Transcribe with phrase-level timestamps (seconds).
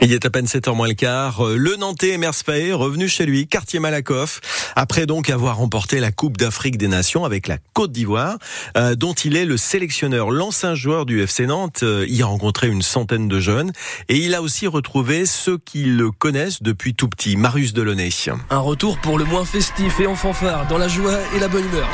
[0.00, 1.44] Il est à peine 7h moins le quart.
[1.44, 4.40] Euh, le Nantais Emers Faé revenu chez lui, quartier Malakoff,
[4.76, 8.38] après donc avoir remporté la Coupe d'Afrique des Nations avec la Côte d'Ivoire,
[8.76, 10.30] euh, dont il est le sélectionneur.
[10.30, 13.72] L'ancien joueur du FC Nantes euh, y a rencontré une centaine de jeunes
[14.08, 18.10] et il a aussi retrouvé ceux qui le connaissent depuis tout petit, Marius Delaunay.
[18.50, 21.64] Un retour pour le moins festif et en fanfare, dans la joie et la bonne
[21.64, 21.88] humeur.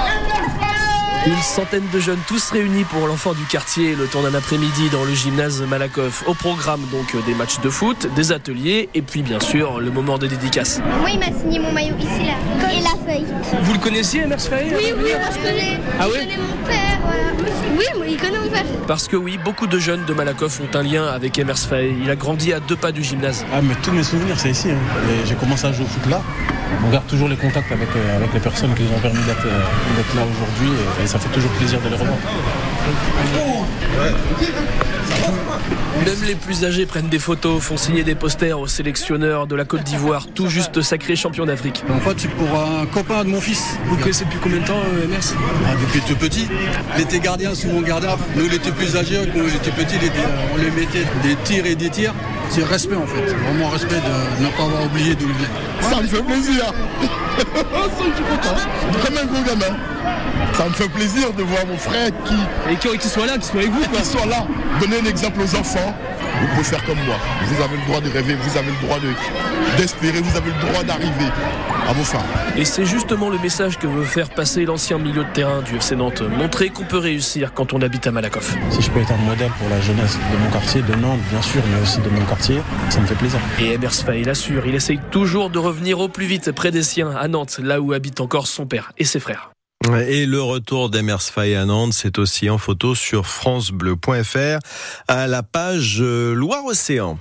[1.26, 5.04] Une centaine de jeunes, tous réunis pour l'enfant du quartier, le temps d'un après-midi dans
[5.04, 6.22] le gymnase Malakoff.
[6.28, 10.18] Au programme donc des matchs de foot, des ateliers et puis bien sûr le moment
[10.18, 10.80] de dédicace.
[11.00, 13.26] Moi il m'a signé mon maillot ici là et la feuille.
[13.62, 15.80] Vous le connaissiez Faye Oui oui moi je connais.
[15.98, 16.18] Ah je oui?
[16.18, 16.93] connais mon père.
[17.76, 18.64] Oui moi il connaît mon père.
[18.86, 21.94] Parce que oui, beaucoup de jeunes de Malakoff ont un lien avec Emers Faye.
[22.02, 23.44] Il a grandi à deux pas du gymnase.
[23.52, 24.70] Ah mais tous mes souvenirs c'est ici.
[24.70, 24.76] hein.
[25.24, 26.20] J'ai commencé à jouer au foot là.
[26.86, 29.46] On garde toujours les contacts avec, euh, avec les personnes qui nous ont permis d'être
[29.46, 30.68] euh, là aujourd'hui
[31.00, 32.18] et, et ça fait toujours plaisir de les revoir.
[36.04, 39.64] Même les plus âgés prennent des photos, font signer des posters aux sélectionneurs de la
[39.64, 41.82] Côte d'Ivoire, tout juste sacré champion d'Afrique.
[41.88, 43.78] En fait, c'est pour un copain de mon fils.
[43.86, 45.18] Vous connaissez depuis combien de temps, Emers?
[45.66, 46.46] Ah, depuis tout petit.
[46.96, 48.10] Il était gardien, souvent gardien.
[48.36, 49.16] Nous, il était plus âgé.
[49.32, 50.18] Quand il était petit, il était-
[50.52, 52.14] on lui mettait des tirs et des tirs.
[52.50, 53.32] C'est respect, en fait.
[53.34, 55.90] Vraiment respect de ne pas avoir oublié d'où il vient.
[55.90, 56.64] Ça me fait plaisir.
[57.34, 57.42] Ça,
[57.98, 59.04] je suis content.
[59.04, 59.76] Comme un gros gamin.
[60.56, 62.34] Ça me fait plaisir de voir mon frère qui,
[62.72, 64.46] Et qu'il soit là, qu'il soit avec vous, qui soit là,
[64.80, 65.94] donner un exemple aux enfants.
[66.40, 67.16] Vous pouvez faire comme moi.
[67.46, 70.66] Vous avez le droit de rêver, vous avez le droit de- d'espérer, vous avez le
[70.70, 71.30] droit d'arriver
[71.88, 72.18] à fins.
[72.56, 75.96] Et c'est justement le message que veut faire passer l'ancien milieu de terrain du FC
[75.96, 76.22] Nantes.
[76.22, 78.54] Montrer qu'on peut réussir quand on habite à Malakoff.
[78.70, 81.42] Si je peux être un modèle pour la jeunesse de mon quartier, de Nantes bien
[81.42, 83.40] sûr, mais aussi de mon quartier, ça me fait plaisir.
[83.60, 87.14] Et Emers Faye l'assure, il essaye toujours de revenir au plus vite près des siens,
[87.16, 89.50] à Nantes, là où habitent encore son père et ses frères.
[90.08, 94.58] Et le retour d'Emers Faye à Nantes, c'est aussi en photo sur francebleu.fr
[95.08, 97.12] à la page euh, Loire-Océan.